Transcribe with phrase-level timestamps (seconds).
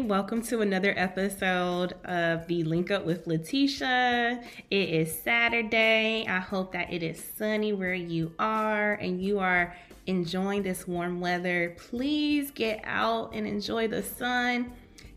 [0.00, 4.44] Welcome to another episode of the Link Up with Latesha.
[4.70, 6.26] It is Saturday.
[6.28, 9.74] I hope that it is sunny where you are and you are
[10.06, 11.74] enjoying this warm weather.
[11.78, 14.72] Please get out and enjoy the sun.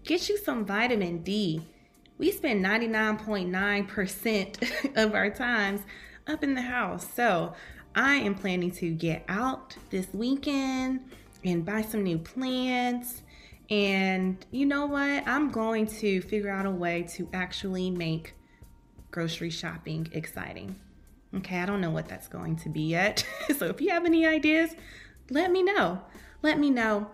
[0.06, 1.62] Get you some vitamin D.
[2.18, 5.82] We spend 99.9% of our times
[6.26, 7.06] up in the house.
[7.14, 7.54] So,
[7.96, 11.02] I am planning to get out this weekend
[11.44, 13.24] and buy some new plants
[13.70, 15.28] and you know what?
[15.28, 18.34] I'm going to figure out a way to actually make
[19.12, 20.80] grocery shopping exciting.
[21.36, 23.26] Okay, I don't know what that's going to be yet.
[23.58, 24.72] so if you have any ideas,
[25.30, 26.02] let me know.
[26.42, 27.10] Let me know.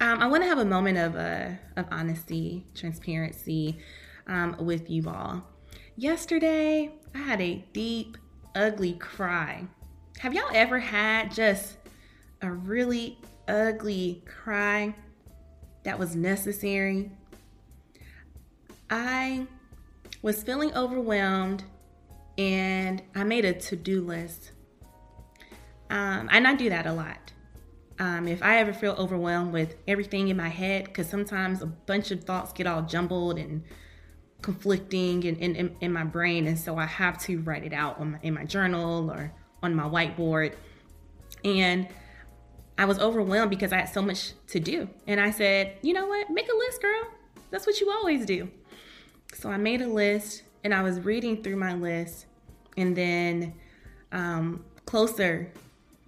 [0.00, 3.78] Um, I want to have a moment of uh, of honesty, transparency
[4.26, 5.42] um, with you all.
[5.96, 8.16] Yesterday, I had a deep,
[8.54, 9.66] ugly cry.
[10.18, 11.76] Have y'all ever had just
[12.42, 14.94] a really ugly cry?
[15.86, 17.12] That was necessary.
[18.90, 19.46] I
[20.20, 21.62] was feeling overwhelmed
[22.36, 24.50] and I made a to do list.
[25.88, 27.32] Um, and I do that a lot.
[28.00, 32.10] Um, if I ever feel overwhelmed with everything in my head, because sometimes a bunch
[32.10, 33.62] of thoughts get all jumbled and
[34.42, 38.18] conflicting in, in, in, my brain, and so I have to write it out my,
[38.22, 40.54] in my journal or on my whiteboard.
[41.44, 41.86] And
[42.78, 44.88] I was overwhelmed because I had so much to do.
[45.06, 46.28] And I said, you know what?
[46.30, 47.06] Make a list, girl.
[47.50, 48.50] That's what you always do.
[49.34, 52.26] So I made a list and I was reading through my list.
[52.76, 53.54] And then
[54.12, 55.50] um, Closer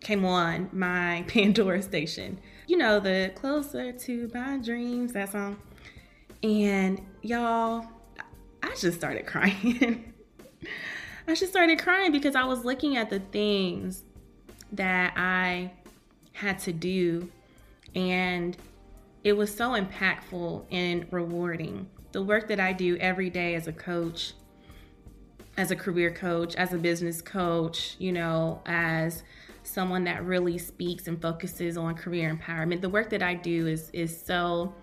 [0.00, 2.38] came on my Pandora station.
[2.66, 5.56] You know, the Closer to My Dreams, that song.
[6.42, 7.86] And y'all,
[8.62, 10.12] I just started crying.
[11.28, 14.04] I just started crying because I was looking at the things
[14.72, 15.72] that I
[16.38, 17.30] had to do.
[17.94, 18.56] And
[19.24, 21.88] it was so impactful and rewarding.
[22.12, 24.34] The work that I do every day as a coach,
[25.56, 29.24] as a career coach, as a business coach, you know, as
[29.64, 32.80] someone that really speaks and focuses on career empowerment.
[32.80, 34.74] The work that I do is is so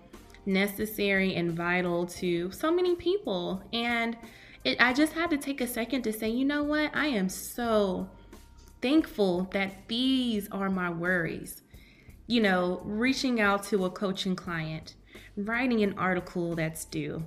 [0.44, 3.62] necessary and vital to so many people.
[3.72, 4.16] And
[4.62, 6.94] it, I just had to take a second to say, you know what?
[6.94, 8.08] I am so
[8.80, 11.62] thankful that these are my worries.
[12.26, 14.94] You know, reaching out to a coaching client,
[15.36, 17.24] writing an article that's due,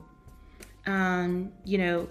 [0.85, 2.09] um, you know,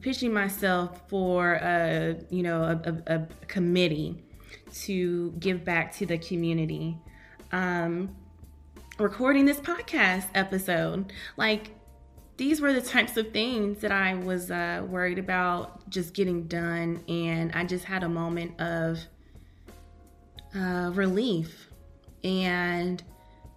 [0.00, 4.22] pitching myself for a, you know, a, a, a committee
[4.72, 6.96] to give back to the community.
[7.50, 8.14] Um,
[8.98, 11.12] recording this podcast episode.
[11.36, 11.70] Like,
[12.42, 17.00] these were the types of things that I was uh, worried about just getting done,
[17.06, 18.98] and I just had a moment of
[20.52, 21.68] uh, relief.
[22.24, 23.00] And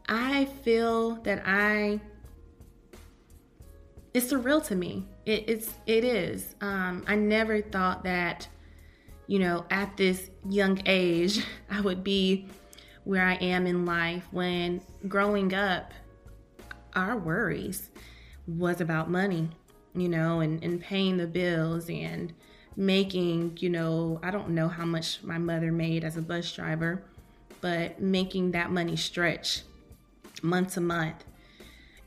[0.08, 2.00] I feel that I
[4.14, 5.08] it's surreal to me.
[5.26, 6.54] It, it's it is.
[6.62, 8.48] Um, I never thought that,
[9.26, 12.46] you know, at this young age, I would be
[13.04, 14.28] where I am in life.
[14.30, 15.92] When growing up,
[16.94, 17.90] our worries
[18.48, 19.50] was about money,
[19.96, 22.34] you know, and, and paying the bills and
[22.76, 27.04] making, you know, I don't know how much my mother made as a bus driver,
[27.62, 29.64] but making that money stretch
[30.42, 31.24] month to month.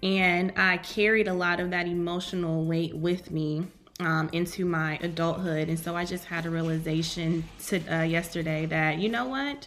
[0.03, 3.67] And I carried a lot of that emotional weight with me
[3.99, 5.69] um, into my adulthood.
[5.69, 9.67] And so I just had a realization to, uh, yesterday that, you know what?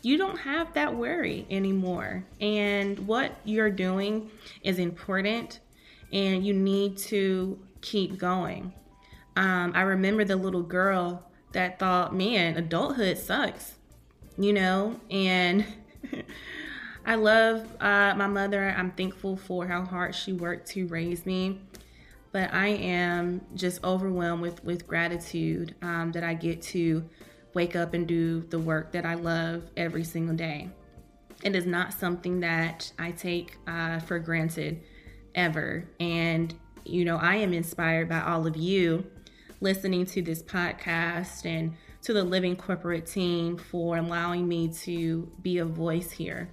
[0.00, 2.24] You don't have that worry anymore.
[2.40, 4.30] And what you're doing
[4.62, 5.60] is important
[6.14, 8.72] and you need to keep going.
[9.36, 13.74] Um, I remember the little girl that thought, man, adulthood sucks,
[14.38, 15.66] you know, and
[17.06, 18.74] I love uh, my mother.
[18.78, 21.60] I'm thankful for how hard she worked to raise me.
[22.30, 27.04] But I am just overwhelmed with, with gratitude um, that I get to
[27.54, 30.70] wake up and do the work that I love every single day.
[31.42, 34.82] It is not something that I take uh, for granted
[35.34, 35.88] ever.
[36.00, 36.54] And,
[36.84, 39.06] you know, I am inspired by all of you
[39.60, 45.58] listening to this podcast and to the Living Corporate team for allowing me to be
[45.58, 46.50] a voice here.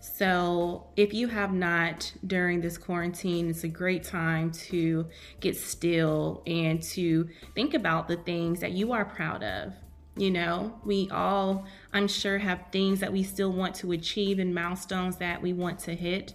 [0.00, 5.06] So, if you have not during this quarantine, it's a great time to
[5.40, 9.74] get still and to think about the things that you are proud of.
[10.16, 14.54] You know, we all, I'm sure, have things that we still want to achieve and
[14.54, 16.32] milestones that we want to hit.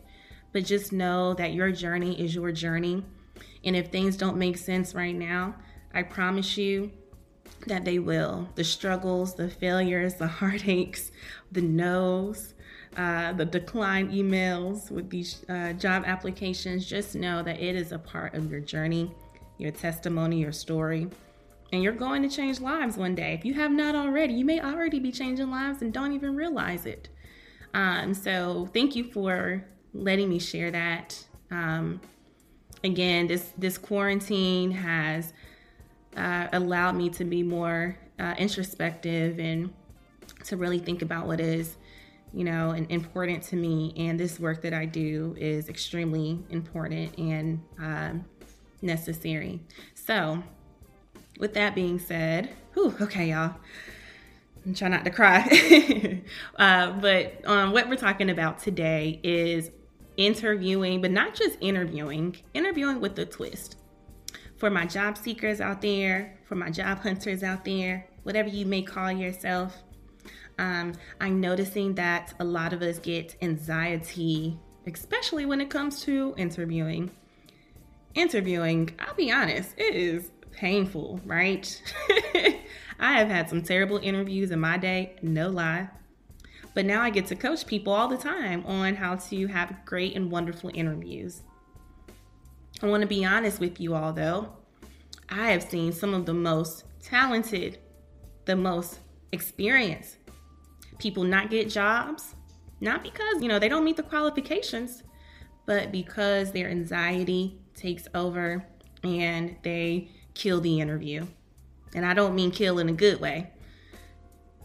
[0.54, 3.04] But just know that your journey is your journey.
[3.64, 5.56] And if things don't make sense right now,
[5.94, 6.92] I promise you
[7.68, 8.50] that they will.
[8.56, 11.12] The struggles, the failures, the heartaches,
[11.52, 12.54] the no's,
[12.98, 18.00] uh, the decline emails with these uh, job applications, just know that it is a
[18.00, 19.12] part of your journey,
[19.58, 21.08] your testimony, your story.
[21.72, 23.34] And you're going to change lives one day.
[23.34, 26.86] If you have not already, you may already be changing lives and don't even realize
[26.86, 27.08] it.
[27.74, 29.64] Um, so thank you for
[29.94, 31.26] letting me share that.
[31.50, 32.02] Um,
[32.84, 35.34] again, this this quarantine has
[36.16, 39.74] uh, allowed me to be more uh, introspective and
[40.46, 41.78] to really think about what is,
[42.34, 43.94] you know, and important to me.
[43.98, 48.26] And this work that I do is extremely important and um,
[48.82, 49.60] necessary.
[49.94, 50.44] So,
[51.40, 53.56] with that being said, whew, okay, y'all.
[54.66, 56.22] I'm trying not to cry.
[56.56, 59.72] uh, but um, what we're talking about today is
[60.22, 63.78] interviewing, but not just interviewing, interviewing with a twist.
[64.58, 68.84] For my job seekers out there, for my job hunters out there, whatever you may
[68.84, 69.76] call yourself,
[70.60, 76.36] um, I'm noticing that a lot of us get anxiety, especially when it comes to
[76.38, 77.10] interviewing.
[78.14, 81.82] Interviewing, I'll be honest, it is painful, right?
[83.00, 85.90] I have had some terrible interviews in my day, no lie.
[86.74, 90.16] But now I get to coach people all the time on how to have great
[90.16, 91.42] and wonderful interviews.
[92.82, 94.54] I want to be honest with you all though.
[95.30, 97.78] I have seen some of the most talented,
[98.46, 99.00] the most
[99.32, 100.18] experienced
[101.02, 102.36] people not get jobs,
[102.80, 105.04] not because, you know, they don't meet the qualifications,
[105.66, 108.66] but because their anxiety takes over
[109.04, 111.26] and they kill the interview.
[111.96, 113.52] And I don't mean kill in a good way.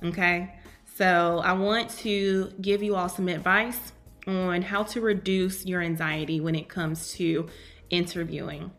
[0.04, 0.54] Okay?
[0.96, 3.92] So, I want to give you all some advice
[4.26, 7.48] on how to reduce your anxiety when it comes to
[7.90, 8.70] interviewing.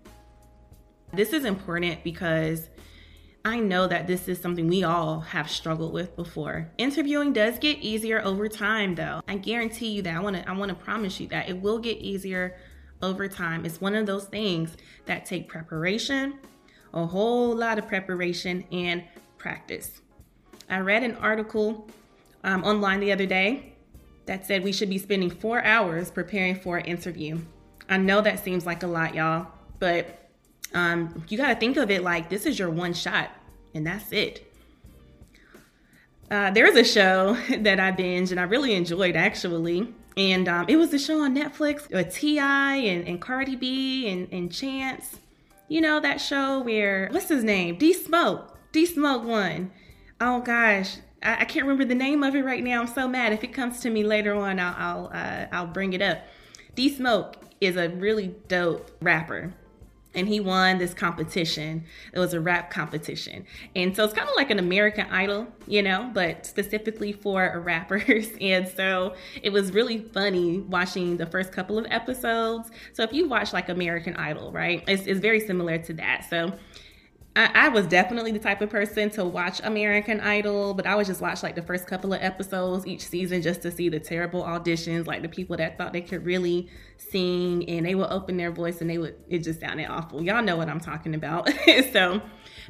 [1.14, 2.70] This is important because
[3.46, 6.72] I know that this is something we all have struggled with before.
[6.80, 9.22] Interviewing does get easier over time though.
[9.28, 10.16] I guarantee you that.
[10.16, 12.58] I want to I want to promise you that it will get easier
[13.04, 13.64] over time.
[13.64, 14.76] It's one of those things
[15.06, 16.40] that take preparation,
[16.96, 19.04] a whole lot of preparation and
[19.38, 20.02] practice.
[20.68, 21.88] I read an article
[22.48, 23.74] um, online the other day
[24.26, 27.40] that said we should be spending four hours preparing for an interview.
[27.90, 29.48] I know that seems like a lot, y'all,
[29.80, 30.30] but
[30.74, 33.30] um, you got to think of it like this is your one shot,
[33.76, 34.52] and that's it.
[36.32, 39.94] Uh, there's a show that I binged and I really enjoyed actually.
[40.16, 42.76] And um, it was a show on Netflix with T.I.
[42.76, 45.20] and, and Cardi B and, and Chance.
[45.68, 47.78] You know, that show where, what's his name?
[47.78, 48.58] D Smoke.
[48.72, 49.72] D Smoke one.
[50.20, 52.82] Oh gosh, I, I, can't remember the name of it right now.
[52.82, 53.34] I'm so mad.
[53.34, 56.20] If it comes to me later on, I'll I'll, uh, I'll bring it up.
[56.76, 59.54] D Smoke is a really dope rapper
[60.18, 61.86] and he won this competition.
[62.12, 63.46] It was a rap competition.
[63.76, 68.30] And so it's kind of like an American Idol, you know, but specifically for rappers.
[68.42, 72.72] And so it was really funny watching the first couple of episodes.
[72.94, 76.26] So if you watch like American Idol, right, it's, it's very similar to that.
[76.30, 76.54] So
[77.38, 81.06] I, I, was definitely the type of person to watch American Idol, but I would
[81.06, 84.42] just watch like the first couple of episodes each season just to see the terrible
[84.42, 86.68] auditions, like the people that thought they could really
[86.98, 90.24] sing and they would open their voice and they would, it just sounded awful.
[90.24, 91.48] Y'all know what I'm talking about.
[91.94, 92.24] so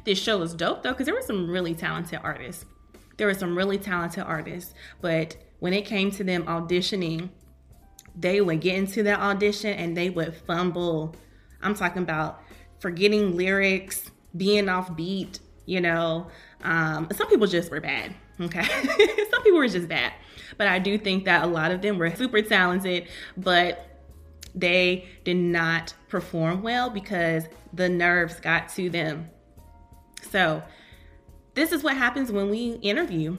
[0.04, 2.66] this show was dope though, because there were some really talented artists.
[3.16, 7.30] There were some really talented artists, but when it came to them auditioning,
[8.14, 11.16] they would get into that audition and they would fumble.
[11.62, 12.42] I'm talking about
[12.80, 16.28] forgetting lyrics being off beat, you know.
[16.62, 18.64] Um, some people just were bad, okay?
[19.30, 20.12] some people were just bad.
[20.56, 23.84] But I do think that a lot of them were super talented, but
[24.54, 29.28] they did not perform well because the nerves got to them.
[30.30, 30.62] So,
[31.54, 33.36] this is what happens when we interview.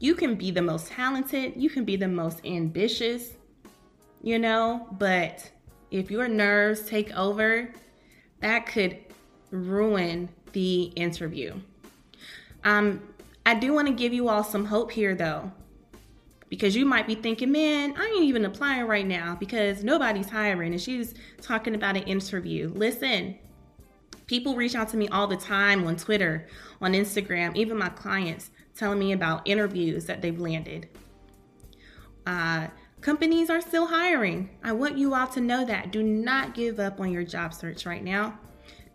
[0.00, 3.32] You can be the most talented, you can be the most ambitious,
[4.22, 5.50] you know, but
[5.90, 7.72] if your nerves take over,
[8.40, 8.98] that could
[9.50, 11.54] ruin the interview.
[12.64, 13.02] Um,
[13.46, 15.50] I do want to give you all some hope here though,
[16.48, 20.72] because you might be thinking, man, I ain't even applying right now because nobody's hiring
[20.72, 22.70] and she's talking about an interview.
[22.74, 23.38] Listen,
[24.26, 26.46] people reach out to me all the time on Twitter,
[26.80, 30.88] on Instagram, even my clients telling me about interviews that they've landed.
[32.26, 32.68] Uh,
[33.00, 34.50] companies are still hiring.
[34.62, 35.90] I want you all to know that.
[35.90, 38.38] Do not give up on your job search right now.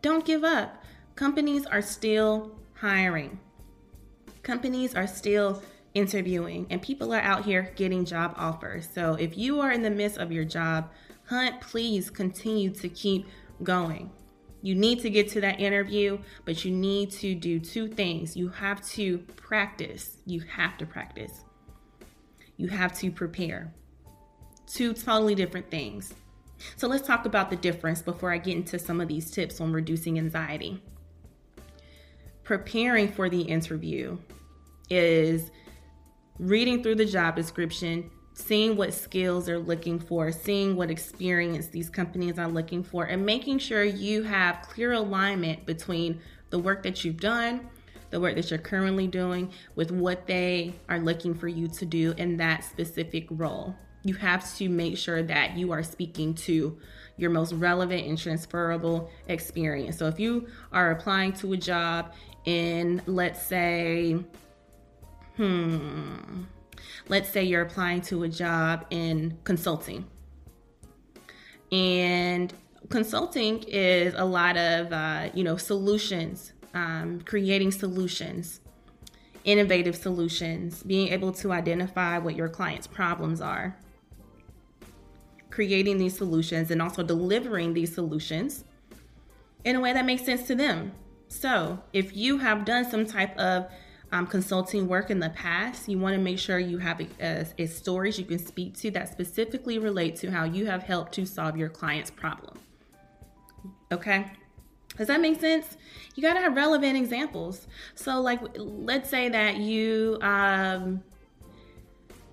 [0.03, 0.83] Don't give up.
[1.15, 3.39] Companies are still hiring.
[4.43, 8.87] Companies are still interviewing and people are out here getting job offers.
[8.93, 10.91] So if you are in the midst of your job
[11.27, 13.27] hunt, please continue to keep
[13.63, 14.11] going.
[14.61, 18.35] You need to get to that interview, but you need to do two things.
[18.35, 20.17] You have to practice.
[20.25, 21.45] You have to practice.
[22.57, 23.73] you have to prepare.
[24.67, 26.13] Two totally different things.
[26.75, 29.71] So let's talk about the difference before I get into some of these tips on
[29.71, 30.81] reducing anxiety.
[32.43, 34.17] Preparing for the interview
[34.89, 35.51] is
[36.39, 41.89] reading through the job description, seeing what skills they're looking for, seeing what experience these
[41.89, 47.05] companies are looking for, and making sure you have clear alignment between the work that
[47.05, 47.69] you've done,
[48.09, 52.13] the work that you're currently doing, with what they are looking for you to do
[52.17, 53.75] in that specific role.
[54.03, 56.77] You have to make sure that you are speaking to
[57.17, 59.97] your most relevant and transferable experience.
[59.97, 62.13] So if you are applying to a job
[62.45, 64.17] in, let's say,
[65.37, 66.43] hmm,
[67.07, 70.05] let's say you're applying to a job in consulting.
[71.71, 72.53] And
[72.89, 78.59] consulting is a lot of, uh, you know, solutions, um, creating solutions,
[79.43, 83.77] innovative solutions, being able to identify what your client's problems are,
[85.53, 88.65] creating these solutions, and also delivering these solutions
[89.63, 90.91] in a way that makes sense to them.
[91.27, 93.69] So, if you have done some type of
[94.11, 97.67] um, consulting work in the past, you want to make sure you have a, a,
[97.67, 101.55] stories you can speak to that specifically relate to how you have helped to solve
[101.55, 102.57] your client's problem.
[103.91, 104.31] Okay?
[104.97, 105.77] Does that make sense?
[106.15, 107.67] You got to have relevant examples.
[107.93, 111.03] So, like, let's say that you, um,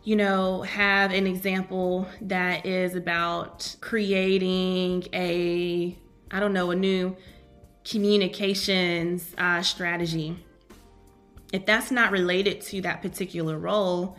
[0.03, 5.97] you know, have an example that is about creating a,
[6.31, 7.17] I don't know, a new
[7.85, 10.37] communications uh, strategy
[11.53, 14.17] if that's not related to that particular role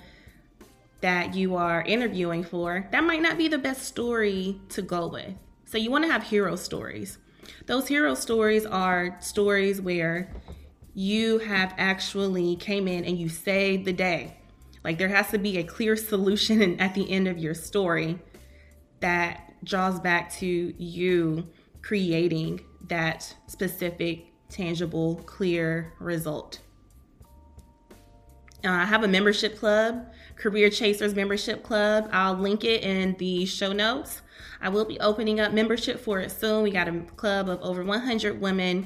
[1.01, 5.33] that you are interviewing for, that might not be the best story to go with.
[5.65, 7.17] So you want to have hero stories.
[7.65, 10.29] Those hero stories are stories where
[10.93, 14.37] you have actually came in and you saved the day.
[14.83, 18.19] Like there has to be a clear solution at the end of your story
[18.99, 21.47] that draws back to you
[21.81, 26.59] creating that specific, tangible, clear result.
[28.63, 32.09] Uh, I have a membership club, Career Chasers Membership Club.
[32.11, 34.21] I'll link it in the show notes.
[34.61, 36.61] I will be opening up membership for it soon.
[36.61, 38.85] We got a club of over 100 women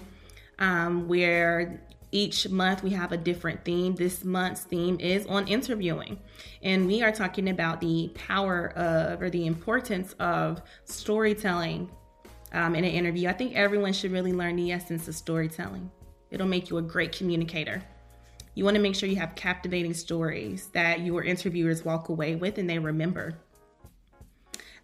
[0.60, 3.96] um, where each month we have a different theme.
[3.96, 6.20] This month's theme is on interviewing,
[6.64, 11.90] and we are talking about the power of or the importance of storytelling
[12.54, 13.28] um, in an interview.
[13.28, 15.92] I think everyone should really learn the essence of storytelling.
[16.32, 17.84] It'll make you a great communicator.
[18.56, 22.58] You want to make sure you have captivating stories that your interviewers walk away with
[22.58, 23.38] and they remember.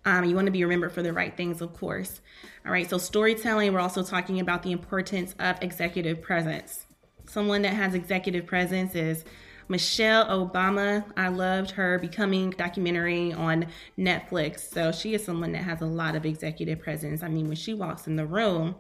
[0.04, 2.22] Um, you want to be remembered for the right things, of course.
[2.66, 6.86] All right, so storytelling, we're also talking about the importance of executive presence.
[7.32, 9.24] Someone that has executive presence is
[9.70, 11.06] Michelle Obama.
[11.16, 14.70] I loved her becoming documentary on Netflix.
[14.70, 17.24] So she is someone that has a lot of executive presence.
[17.24, 18.76] I mean, when she walks in the room,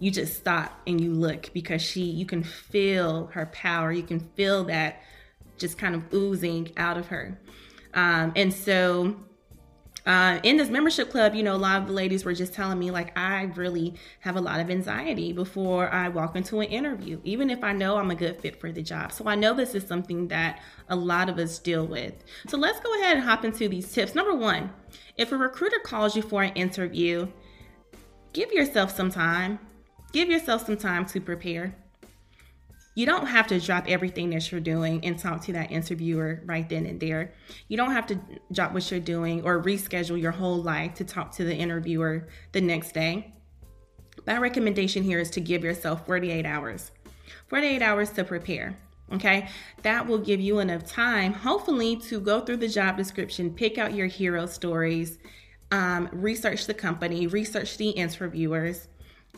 [0.00, 4.20] you just stop and you look because she you can feel her power you can
[4.20, 5.02] feel that
[5.56, 7.36] just kind of oozing out of her
[7.94, 9.16] um, and so
[10.08, 12.78] uh, in this membership club, you know, a lot of the ladies were just telling
[12.78, 17.20] me, like, I really have a lot of anxiety before I walk into an interview,
[17.22, 19.12] even if I know I'm a good fit for the job.
[19.12, 22.14] So I know this is something that a lot of us deal with.
[22.48, 24.16] So let's go ahead and hop into these tips.
[24.16, 24.70] Number one,
[25.16, 27.28] if a recruiter calls you for an interview,
[28.32, 29.60] give yourself some time
[30.12, 31.74] Give yourself some time to prepare.
[32.98, 36.68] You don't have to drop everything that you're doing and talk to that interviewer right
[36.68, 37.32] then and there.
[37.68, 38.18] You don't have to
[38.50, 42.60] drop what you're doing or reschedule your whole life to talk to the interviewer the
[42.60, 43.32] next day.
[44.26, 46.90] My recommendation here is to give yourself 48 hours.
[47.46, 48.76] 48 hours to prepare.
[49.12, 49.48] Okay,
[49.82, 53.94] that will give you enough time, hopefully, to go through the job description, pick out
[53.94, 55.20] your hero stories,
[55.70, 58.88] um, research the company, research the interviewers,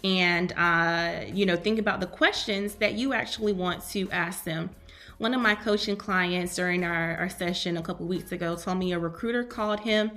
[0.02, 4.70] and uh, you know think about the questions that you actually want to ask them.
[5.18, 8.92] One of my coaching clients during our, our session a couple weeks ago told me
[8.92, 10.12] a recruiter called him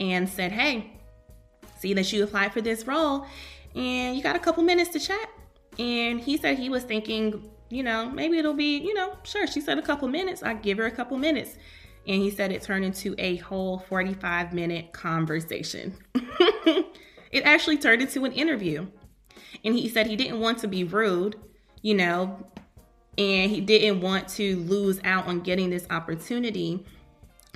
[0.00, 0.92] and said hey
[1.78, 3.26] see that you applied for this role
[3.76, 5.30] and you got a couple minutes to chat.
[5.78, 9.46] And he said he was thinking you know maybe it'll be you know sure.
[9.46, 10.42] She said a couple minutes.
[10.42, 11.56] I give her a couple minutes.
[12.06, 15.94] And he said it turned into a whole 45 minute conversation.
[17.30, 18.86] It actually turned into an interview
[19.64, 21.36] and he said he didn't want to be rude,
[21.82, 22.46] you know,
[23.16, 26.84] and he didn't want to lose out on getting this opportunity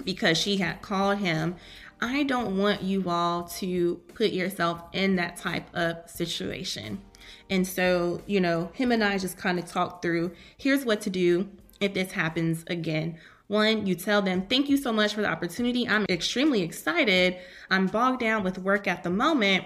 [0.05, 1.57] because she had called him.
[2.01, 7.01] I don't want you all to put yourself in that type of situation.
[7.49, 11.11] And so, you know, him and I just kind of talked through here's what to
[11.11, 11.49] do
[11.81, 13.19] if this happens again.
[13.47, 15.87] One, you tell them, Thank you so much for the opportunity.
[15.87, 17.37] I'm extremely excited.
[17.71, 19.65] I'm bogged down with work at the moment.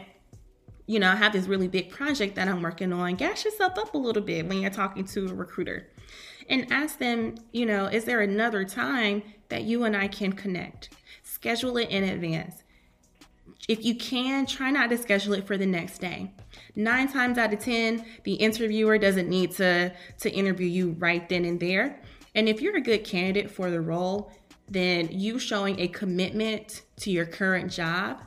[0.87, 3.17] You know, I have this really big project that I'm working on.
[3.17, 5.89] Gas yourself up a little bit when you're talking to a recruiter
[6.49, 10.91] and ask them, you know, is there another time that you and I can connect?
[11.23, 12.63] Schedule it in advance.
[13.69, 16.31] If you can, try not to schedule it for the next day.
[16.77, 21.45] Nine times out of 10, the interviewer doesn't need to, to interview you right then
[21.45, 22.01] and there.
[22.37, 24.31] And if you're a good candidate for the role,
[24.69, 28.23] then you showing a commitment to your current job,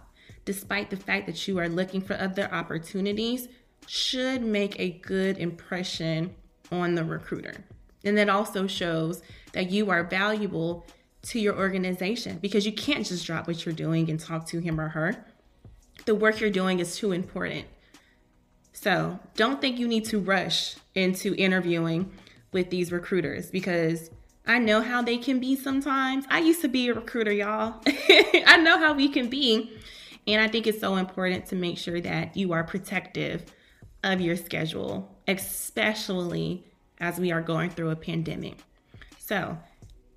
[0.50, 3.48] despite the fact that you are looking for other opportunities,
[3.86, 6.34] should make a good impression
[6.72, 7.54] on the recruiter.
[8.04, 9.22] And that also shows
[9.54, 10.88] that you are valuable
[11.22, 14.82] to your organization because you can't just drop what you're doing and talk to him
[14.82, 15.24] or her.
[16.06, 17.68] The work you're doing is too important.
[18.74, 22.12] So don't think you need to rush into interviewing
[22.52, 24.10] with these recruiters because
[24.48, 26.26] I know how they can be sometimes.
[26.28, 27.84] I used to be a recruiter, y'all.
[28.48, 29.76] I know how we can be.
[30.30, 33.46] And I think it's so important to make sure that you are protective
[34.04, 36.66] of your schedule, especially
[37.00, 38.58] as we are going through a pandemic.
[39.18, 39.58] So,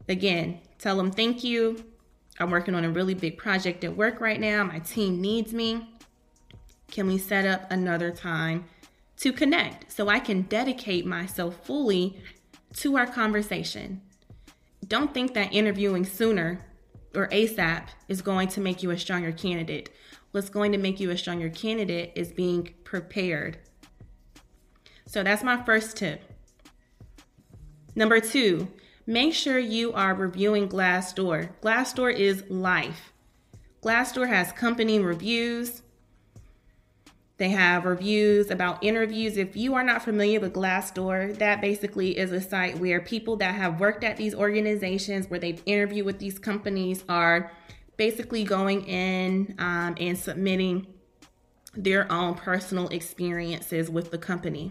[0.09, 1.85] again, tell them thank you.
[2.39, 4.65] I'm working on a really big project at work right now.
[4.65, 5.89] My team needs me.
[6.91, 8.67] Can we set up another time
[9.23, 12.21] to connect so I can dedicate myself fully
[12.75, 14.03] to our conversation.
[14.87, 16.65] Don't think that interviewing sooner
[17.15, 19.91] or ASAP is going to make you a stronger candidate.
[20.31, 23.59] What's going to make you a stronger candidate is being prepared.
[25.07, 26.23] So that's my first tip.
[27.95, 28.69] Number two,
[29.07, 31.51] make sure you are reviewing Glassdoor.
[31.61, 33.13] Glassdoor is life.
[33.83, 35.82] Glassdoor has company reviews,
[37.43, 39.37] they have reviews about interviews.
[39.37, 43.57] If you are not familiar with Glassdoor, that basically is a site where people that
[43.57, 47.51] have worked at these organizations, where they've interviewed with these companies, are
[47.97, 50.87] basically going in um, and submitting
[51.75, 54.71] their own personal experiences with the company.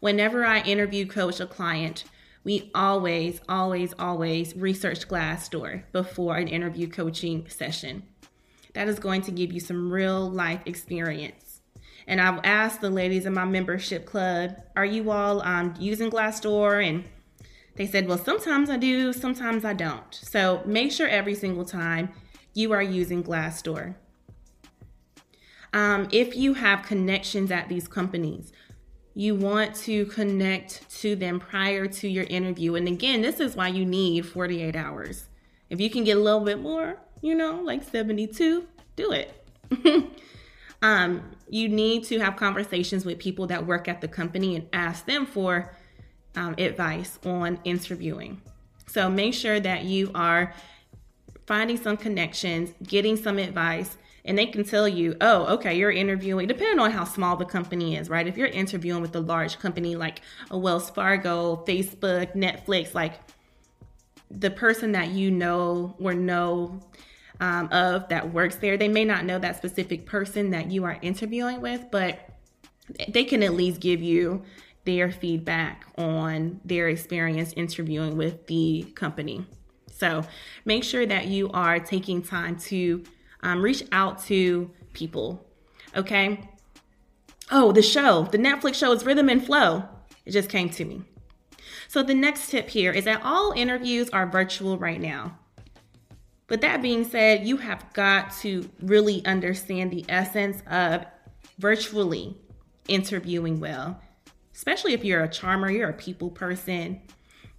[0.00, 2.04] Whenever I interview coach a client,
[2.44, 8.02] we always, always, always research Glassdoor before an interview coaching session.
[8.74, 11.51] That is going to give you some real life experience
[12.06, 16.86] and I've asked the ladies in my membership club, are you all um, using Glassdoor?
[16.86, 17.04] And
[17.76, 20.14] they said, well, sometimes I do, sometimes I don't.
[20.14, 22.10] So make sure every single time
[22.54, 23.94] you are using Glassdoor.
[25.72, 28.52] Um, if you have connections at these companies,
[29.14, 32.74] you want to connect to them prior to your interview.
[32.74, 35.28] And again, this is why you need 48 hours.
[35.70, 39.46] If you can get a little bit more, you know, like 72, do it.
[40.82, 45.04] um, you need to have conversations with people that work at the company and ask
[45.04, 45.76] them for
[46.34, 48.40] um, advice on interviewing.
[48.86, 50.54] So make sure that you are
[51.46, 56.46] finding some connections, getting some advice, and they can tell you, oh, okay, you're interviewing,
[56.46, 58.26] depending on how small the company is, right?
[58.26, 63.20] If you're interviewing with a large company like a Wells Fargo, Facebook, Netflix, like
[64.30, 66.80] the person that you know or know
[67.42, 68.76] um, of that works there.
[68.76, 72.20] They may not know that specific person that you are interviewing with, but
[73.08, 74.44] they can at least give you
[74.84, 79.44] their feedback on their experience interviewing with the company.
[79.90, 80.24] So
[80.64, 83.02] make sure that you are taking time to
[83.42, 85.44] um, reach out to people.
[85.96, 86.48] Okay.
[87.50, 89.88] Oh, the show, the Netflix show is Rhythm and Flow.
[90.24, 91.02] It just came to me.
[91.88, 95.38] So the next tip here is that all interviews are virtual right now.
[96.46, 101.06] But that being said, you have got to really understand the essence of
[101.58, 102.36] virtually
[102.88, 104.00] interviewing well,
[104.54, 107.00] especially if you're a charmer, you're a people person.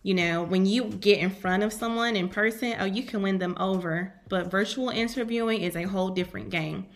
[0.03, 3.39] You know, when you get in front of someone in person, oh, you can win
[3.39, 4.13] them over.
[4.27, 6.87] But virtual interviewing is a whole different game.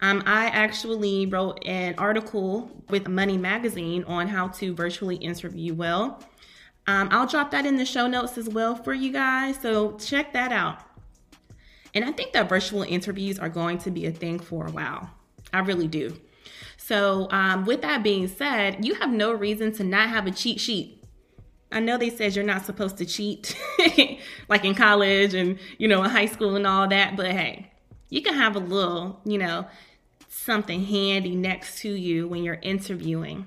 [0.00, 6.22] Um, I actually wrote an article with Money Magazine on how to virtually interview well.
[6.88, 9.60] Um, I'll drop that in the show notes as well for you guys.
[9.60, 10.80] So check that out.
[11.94, 15.10] And I think that virtual interviews are going to be a thing for a while.
[15.52, 16.16] I really do.
[16.78, 20.60] So, um, with that being said, you have no reason to not have a cheat
[20.60, 21.04] sheet.
[21.70, 23.56] I know they said you're not supposed to cheat,
[24.48, 27.16] like in college and you know in high school and all that.
[27.16, 27.70] But hey,
[28.10, 29.66] you can have a little, you know,
[30.28, 33.46] something handy next to you when you're interviewing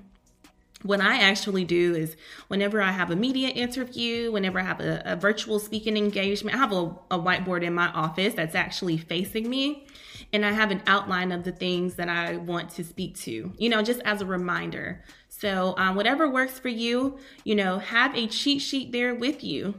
[0.86, 2.16] what I actually do is
[2.48, 6.60] whenever I have a media interview, whenever I have a, a virtual speaking engagement, I
[6.60, 9.88] have a, a, whiteboard in my office that's actually facing me.
[10.32, 13.70] And I have an outline of the things that I want to speak to, you
[13.70, 15.04] know, just as a reminder.
[15.28, 19.74] So, um, whatever works for you, you know, have a cheat sheet there with you.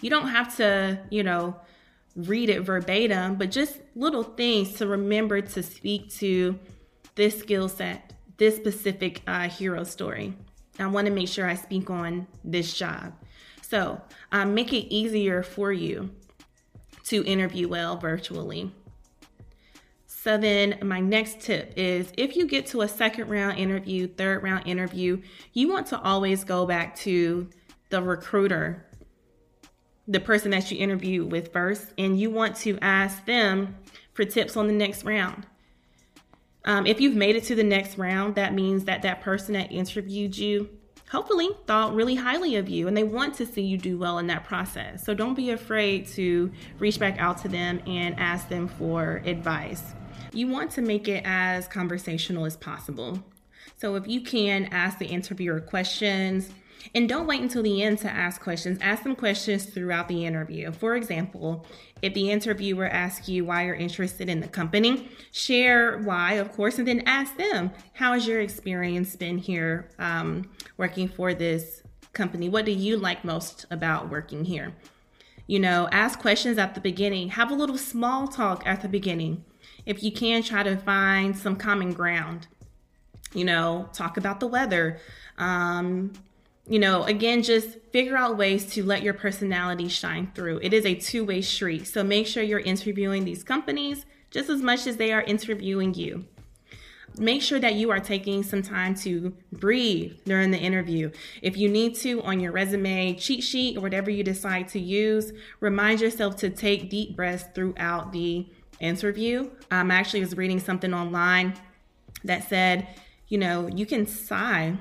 [0.00, 1.56] You don't have to, you know,
[2.16, 6.58] read it verbatim, but just little things to remember to speak to
[7.14, 10.34] this skill set, this specific uh, hero story.
[10.78, 13.12] I want to make sure I speak on this job.
[13.60, 14.00] So
[14.32, 16.10] um, make it easier for you
[17.04, 18.72] to interview well virtually.
[20.06, 24.42] So then my next tip is if you get to a second round interview, third
[24.42, 25.20] round interview,
[25.52, 27.46] you want to always go back to
[27.90, 28.86] the recruiter,
[30.08, 33.76] the person that you interview with first, and you want to ask them
[34.14, 35.46] for tips on the next round.
[36.64, 39.72] Um, if you've made it to the next round, that means that that person that
[39.72, 40.68] interviewed you
[41.10, 44.28] hopefully thought really highly of you and they want to see you do well in
[44.28, 45.04] that process.
[45.04, 49.82] So don't be afraid to reach back out to them and ask them for advice.
[50.32, 53.20] You want to make it as conversational as possible.
[53.76, 56.50] So if you can ask the interviewer questions,
[56.94, 58.78] and don't wait until the end to ask questions.
[58.80, 60.72] Ask them questions throughout the interview.
[60.72, 61.66] For example,
[62.02, 66.78] if the interviewer asks you why you're interested in the company, share why, of course,
[66.78, 72.48] and then ask them, how has your experience been here um, working for this company?
[72.48, 74.72] What do you like most about working here?
[75.46, 77.30] You know, ask questions at the beginning.
[77.30, 79.44] Have a little small talk at the beginning.
[79.84, 82.46] If you can, try to find some common ground.
[83.34, 85.00] You know, talk about the weather.
[85.38, 86.12] Um,
[86.70, 90.60] you know, again, just figure out ways to let your personality shine through.
[90.62, 91.88] It is a two way street.
[91.88, 96.26] So make sure you're interviewing these companies just as much as they are interviewing you.
[97.18, 101.10] Make sure that you are taking some time to breathe during the interview.
[101.42, 105.32] If you need to, on your resume, cheat sheet, or whatever you decide to use,
[105.58, 108.46] remind yourself to take deep breaths throughout the
[108.78, 109.50] interview.
[109.72, 111.54] Um, I actually was reading something online
[112.22, 112.86] that said,
[113.26, 114.76] you know, you can sigh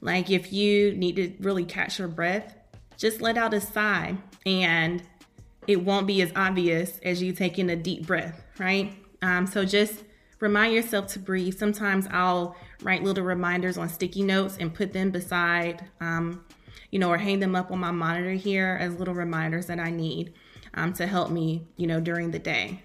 [0.00, 2.54] like if you need to really catch your breath,
[2.96, 5.02] just let out a sigh and
[5.66, 8.94] it won't be as obvious as you taking a deep breath, right?
[9.22, 10.04] Um, so just
[10.40, 11.58] remind yourself to breathe.
[11.58, 16.44] Sometimes I'll write little reminders on sticky notes and put them beside, um,
[16.90, 19.90] you know, or hang them up on my monitor here as little reminders that I
[19.90, 20.32] need
[20.74, 22.82] um, to help me, you know, during the day.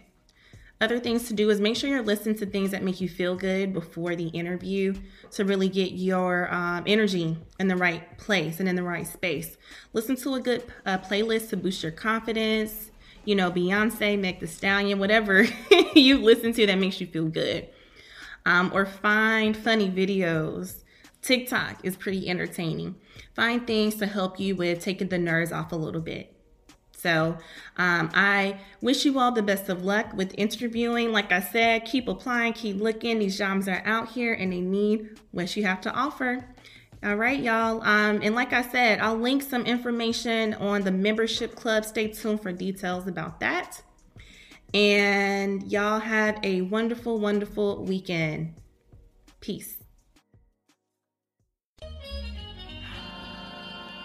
[0.81, 3.35] Other things to do is make sure you're listening to things that make you feel
[3.35, 4.93] good before the interview
[5.31, 9.55] to really get your um, energy in the right place and in the right space.
[9.93, 12.91] Listen to a good uh, playlist to boost your confidence.
[13.23, 15.47] You know, Beyonce, Meg Thee Stallion, whatever
[15.95, 17.69] you listen to that makes you feel good.
[18.45, 20.83] Um, or find funny videos.
[21.21, 22.95] TikTok is pretty entertaining.
[23.33, 26.34] Find things to help you with taking the nerves off a little bit.
[27.05, 27.37] So
[27.77, 31.11] um, I wish you all the best of luck with interviewing.
[31.11, 33.19] Like I said, keep applying, keep looking.
[33.19, 36.43] These jobs are out here and they need what you have to offer.
[37.03, 37.83] All right, y'all.
[37.83, 41.85] Um, and like I said, I'll link some information on the membership club.
[41.85, 43.83] Stay tuned for details about that.
[44.73, 48.55] And y'all have a wonderful, wonderful weekend.
[49.41, 49.77] Peace.